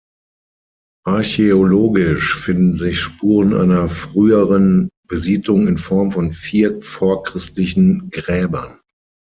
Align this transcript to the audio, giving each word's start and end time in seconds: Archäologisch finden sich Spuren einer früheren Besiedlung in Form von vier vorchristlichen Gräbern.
Archäologisch 1.05 2.35
finden 2.39 2.75
sich 2.75 2.99
Spuren 2.99 3.53
einer 3.53 3.87
früheren 3.87 4.89
Besiedlung 5.07 5.67
in 5.67 5.77
Form 5.77 6.11
von 6.11 6.31
vier 6.31 6.81
vorchristlichen 6.81 8.09
Gräbern. 8.09 8.79